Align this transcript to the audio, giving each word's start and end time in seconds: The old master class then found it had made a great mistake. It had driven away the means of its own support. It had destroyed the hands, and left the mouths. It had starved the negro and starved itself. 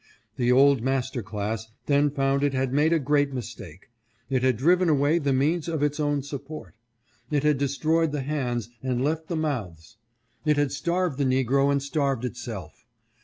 The 0.35 0.51
old 0.51 0.81
master 0.81 1.21
class 1.21 1.67
then 1.85 2.09
found 2.09 2.43
it 2.43 2.55
had 2.55 2.73
made 2.73 2.91
a 2.91 2.97
great 2.97 3.33
mistake. 3.33 3.91
It 4.31 4.41
had 4.41 4.57
driven 4.57 4.89
away 4.89 5.19
the 5.19 5.31
means 5.31 5.67
of 5.67 5.83
its 5.83 5.99
own 5.99 6.23
support. 6.23 6.73
It 7.29 7.43
had 7.43 7.59
destroyed 7.59 8.11
the 8.11 8.23
hands, 8.23 8.69
and 8.81 9.03
left 9.03 9.27
the 9.27 9.35
mouths. 9.35 9.97
It 10.43 10.57
had 10.57 10.71
starved 10.71 11.19
the 11.19 11.23
negro 11.25 11.71
and 11.71 11.83
starved 11.83 12.25
itself. 12.25 12.83